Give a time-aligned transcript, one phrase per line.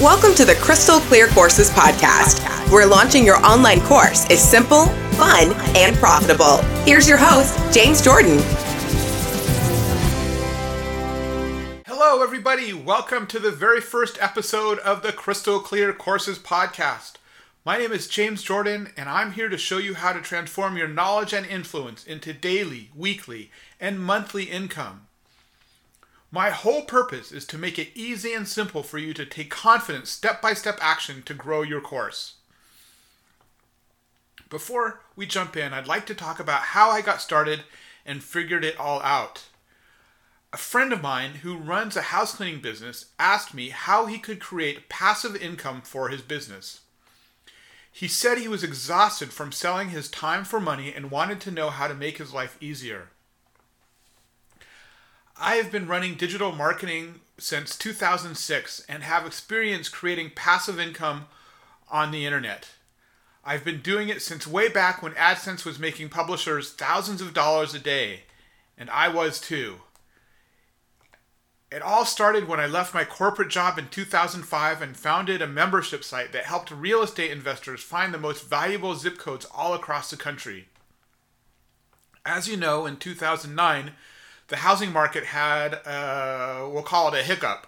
[0.00, 2.40] Welcome to the Crystal Clear Courses podcast,
[2.72, 6.56] where launching your online course is simple, fun, and profitable.
[6.84, 8.38] Here's your host, James Jordan.
[11.86, 12.72] Hello, everybody.
[12.72, 17.12] Welcome to the very first episode of the Crystal Clear Courses podcast.
[17.64, 20.88] My name is James Jordan, and I'm here to show you how to transform your
[20.88, 25.06] knowledge and influence into daily, weekly, and monthly income.
[26.34, 30.08] My whole purpose is to make it easy and simple for you to take confident
[30.08, 32.36] step by step action to grow your course.
[34.48, 37.64] Before we jump in, I'd like to talk about how I got started
[38.06, 39.44] and figured it all out.
[40.54, 44.40] A friend of mine who runs a house cleaning business asked me how he could
[44.40, 46.80] create passive income for his business.
[47.90, 51.68] He said he was exhausted from selling his time for money and wanted to know
[51.68, 53.08] how to make his life easier.
[55.36, 61.26] I have been running digital marketing since 2006 and have experience creating passive income
[61.90, 62.70] on the internet.
[63.44, 67.74] I've been doing it since way back when AdSense was making publishers thousands of dollars
[67.74, 68.22] a day,
[68.78, 69.80] and I was too.
[71.72, 76.04] It all started when I left my corporate job in 2005 and founded a membership
[76.04, 80.18] site that helped real estate investors find the most valuable zip codes all across the
[80.18, 80.68] country.
[82.24, 83.92] As you know, in 2009,
[84.52, 87.66] the housing market had, uh, we'll call it a hiccup,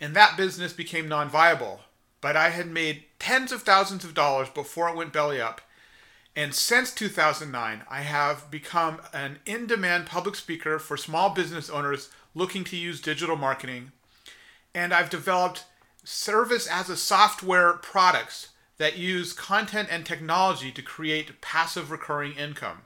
[0.00, 1.78] and that business became non viable.
[2.20, 5.60] But I had made tens of thousands of dollars before it went belly up.
[6.34, 12.10] And since 2009, I have become an in demand public speaker for small business owners
[12.34, 13.92] looking to use digital marketing.
[14.74, 15.66] And I've developed
[16.02, 22.78] service as a software products that use content and technology to create passive recurring income.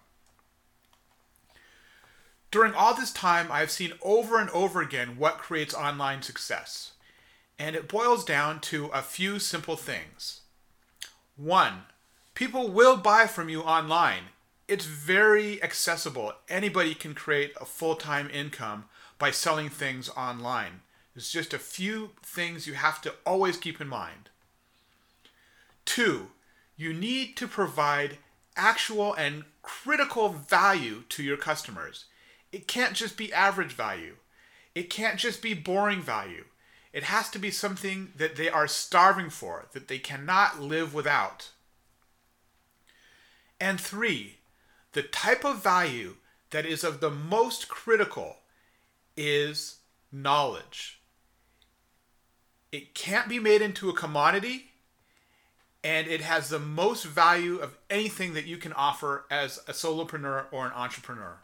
[2.50, 6.92] During all this time, I've seen over and over again what creates online success.
[7.58, 10.42] And it boils down to a few simple things.
[11.36, 11.84] One,
[12.34, 14.24] people will buy from you online.
[14.68, 16.32] It's very accessible.
[16.48, 18.84] Anybody can create a full time income
[19.18, 20.80] by selling things online.
[21.14, 24.28] There's just a few things you have to always keep in mind.
[25.84, 26.28] Two,
[26.76, 28.18] you need to provide
[28.56, 32.04] actual and critical value to your customers.
[32.56, 34.16] It can't just be average value.
[34.74, 36.46] It can't just be boring value.
[36.90, 41.50] It has to be something that they are starving for, that they cannot live without.
[43.60, 44.38] And three,
[44.92, 46.16] the type of value
[46.48, 48.36] that is of the most critical
[49.18, 49.80] is
[50.10, 51.02] knowledge.
[52.72, 54.70] It can't be made into a commodity,
[55.84, 60.46] and it has the most value of anything that you can offer as a solopreneur
[60.50, 61.36] or an entrepreneur.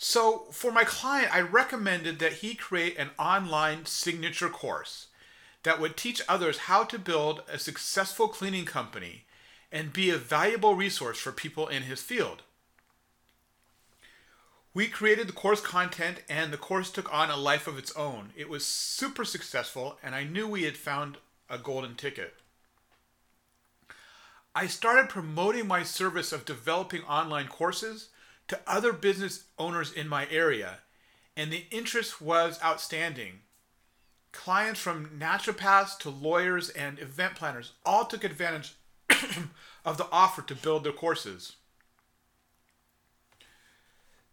[0.00, 5.08] So, for my client, I recommended that he create an online signature course
[5.64, 9.24] that would teach others how to build a successful cleaning company
[9.72, 12.42] and be a valuable resource for people in his field.
[14.72, 18.30] We created the course content, and the course took on a life of its own.
[18.36, 21.16] It was super successful, and I knew we had found
[21.50, 22.34] a golden ticket.
[24.54, 28.10] I started promoting my service of developing online courses
[28.48, 30.78] to other business owners in my area,
[31.36, 33.40] and the interest was outstanding.
[34.32, 38.74] Clients from naturopaths to lawyers and event planners all took advantage
[39.84, 41.56] of the offer to build their courses.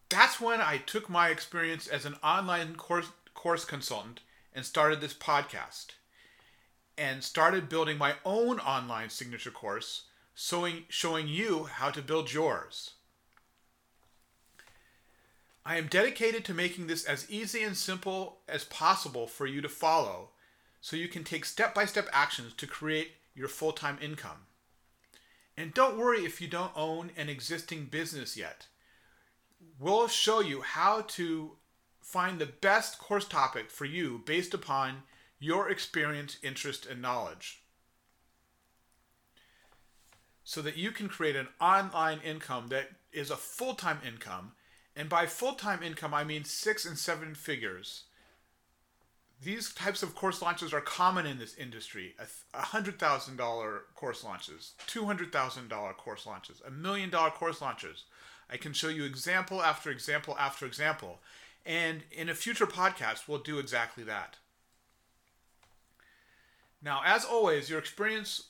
[0.09, 4.21] That's when I took my experience as an online course, course consultant
[4.53, 5.87] and started this podcast
[6.97, 10.03] and started building my own online signature course
[10.33, 12.91] showing, showing you how to build yours.
[15.65, 19.69] I am dedicated to making this as easy and simple as possible for you to
[19.69, 20.29] follow
[20.79, 24.45] so you can take step by step actions to create your full time income.
[25.57, 28.67] And don't worry if you don't own an existing business yet.
[29.79, 31.53] We'll show you how to
[32.01, 35.03] find the best course topic for you based upon
[35.39, 37.63] your experience, interest, and knowledge
[40.43, 44.51] so that you can create an online income that is a full time income
[44.95, 48.03] and by full time income, I mean six and seven figures.
[49.43, 52.15] These types of course launches are common in this industry.
[52.55, 58.05] $100,000 course launches, $200,000 course launches, a million dollar course launches.
[58.49, 61.19] I can show you example after example after example.
[61.65, 64.37] And in a future podcast, we'll do exactly that.
[66.81, 68.43] Now, as always, your experience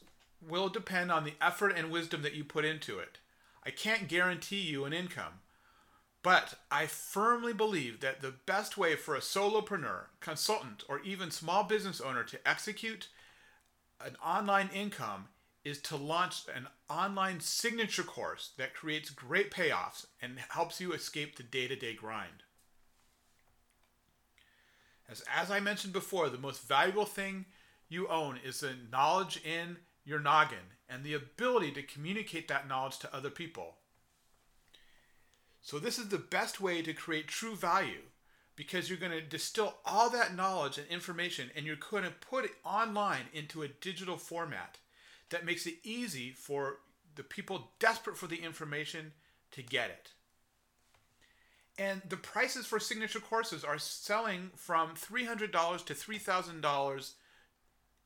[0.45, 3.17] will depend on the effort and wisdom that you put into it.
[3.65, 5.39] I can't guarantee you an income,
[6.25, 11.63] But I firmly believe that the best way for a solopreneur, consultant, or even small
[11.63, 13.09] business owner to execute
[14.03, 15.25] an online income
[15.63, 21.35] is to launch an online signature course that creates great payoffs and helps you escape
[21.35, 22.41] the day to day grind.
[25.07, 27.45] As, as I mentioned before, the most valuable thing
[27.87, 32.97] you own is the knowledge in your noggin and the ability to communicate that knowledge
[32.97, 33.75] to other people.
[35.65, 38.03] So, this is the best way to create true value
[38.55, 42.45] because you're going to distill all that knowledge and information and you're going to put
[42.45, 44.77] it online into a digital format
[45.31, 46.81] that makes it easy for
[47.15, 49.13] the people desperate for the information
[49.53, 50.11] to get it.
[51.79, 55.49] And the prices for signature courses are selling from $300
[55.85, 57.11] to $3,000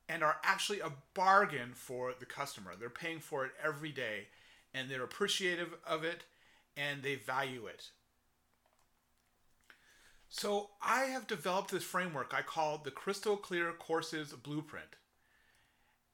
[0.07, 2.71] and are actually a bargain for the customer.
[2.79, 4.27] They're paying for it every day
[4.73, 6.23] and they're appreciative of it
[6.79, 7.89] and they value it.
[10.29, 14.95] So I have developed this framework I call the Crystal Clear Courses Blueprint.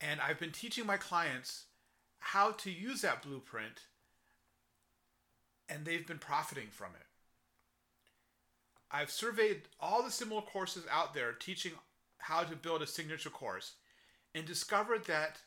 [0.01, 1.65] And I've been teaching my clients
[2.19, 3.81] how to use that blueprint,
[5.69, 7.05] and they've been profiting from it.
[8.89, 11.73] I've surveyed all the similar courses out there teaching
[12.17, 13.73] how to build a signature course
[14.33, 15.37] and discovered that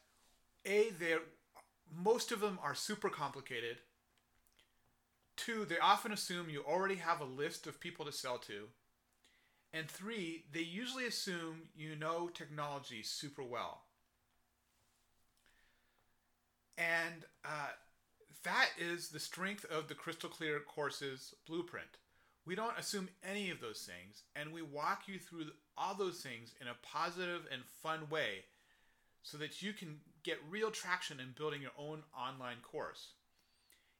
[0.67, 0.93] A,
[1.93, 3.79] most of them are super complicated
[5.39, 8.65] Two, they often assume you already have a list of people to sell to.
[9.73, 13.85] And three, they usually assume you know technology super well.
[16.77, 17.71] And uh,
[18.43, 21.99] that is the strength of the Crystal Clear Courses blueprint.
[22.45, 25.47] We don't assume any of those things, and we walk you through
[25.77, 28.45] all those things in a positive and fun way
[29.23, 33.13] so that you can get real traction in building your own online course.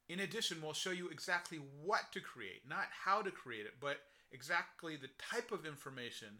[0.09, 3.97] In addition, we'll show you exactly what to create, not how to create it, but
[4.31, 6.39] exactly the type of information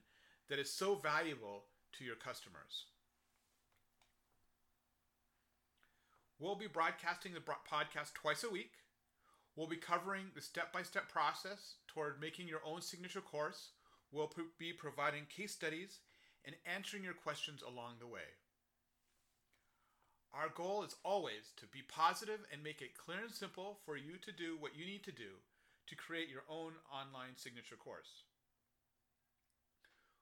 [0.49, 2.85] that is so valuable to your customers.
[6.39, 8.71] We'll be broadcasting the podcast twice a week.
[9.55, 13.71] We'll be covering the step by step process toward making your own signature course.
[14.11, 15.99] We'll be providing case studies
[16.45, 18.21] and answering your questions along the way.
[20.33, 24.21] Our goal is always to be positive and make it clear and simple for you
[24.21, 25.41] to do what you need to do
[25.89, 28.29] to create your own online signature course.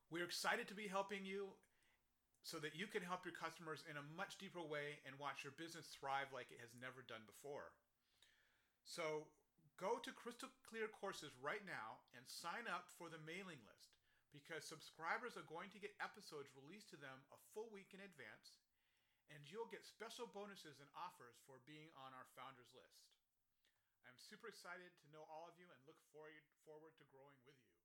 [0.07, 1.51] We're excited to be helping you
[2.39, 5.51] so that you can help your customers in a much deeper way and watch your
[5.59, 7.75] business thrive like it has never done before.
[8.88, 9.27] So
[9.75, 14.00] go to Crystal Clear Courses right now and sign up for the mailing list
[14.31, 18.56] because subscribers are going to get episodes released to them a full week in advance
[19.32, 23.08] and you'll get special bonuses and offers for being on our founders list.
[24.08, 27.60] I'm super excited to know all of you and look forward, forward to growing with
[27.68, 27.77] you.